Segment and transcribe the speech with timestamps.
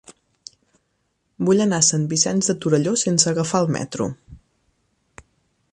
[1.49, 4.13] Vull anar a Sant Vicenç de Torelló sense agafar el metro.